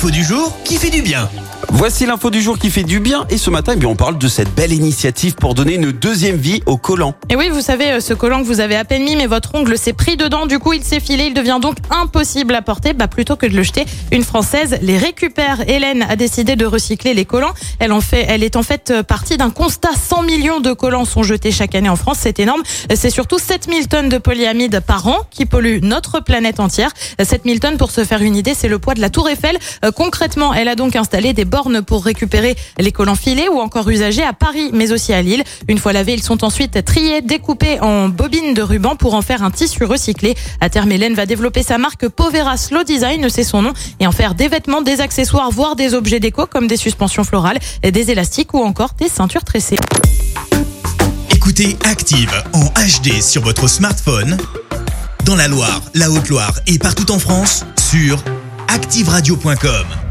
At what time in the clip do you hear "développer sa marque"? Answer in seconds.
41.26-42.08